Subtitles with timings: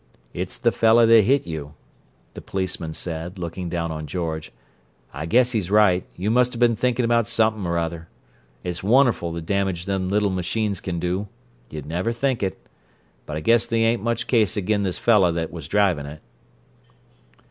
[0.33, 1.75] "It's the fella that hit you,"
[2.33, 4.51] the policeman said, looking down on George.
[5.13, 8.09] "I guess he's right; you must of been thinkin' about somep'm' or other.
[8.63, 13.83] It's wunnerful the damage them little machines can do—you'd never think it—but I guess they
[13.83, 16.21] ain't much case ag'in this fella that was drivin' it."